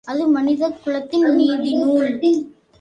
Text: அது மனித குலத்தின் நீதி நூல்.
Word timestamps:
அது 0.07 0.23
மனித 0.27 0.69
குலத்தின் 0.83 1.27
நீதி 1.35 1.71
நூல். 1.75 2.11